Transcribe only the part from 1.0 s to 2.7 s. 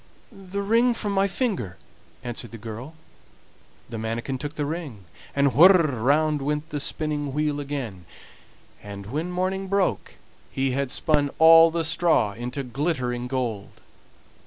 my finger," answered the